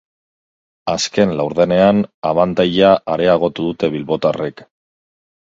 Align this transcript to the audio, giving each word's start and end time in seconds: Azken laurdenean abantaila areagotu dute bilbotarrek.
Azken 0.93 1.33
laurdenean 1.41 2.01
abantaila 2.31 2.89
areagotu 3.17 3.69
dute 3.71 3.91
bilbotarrek. 3.97 4.69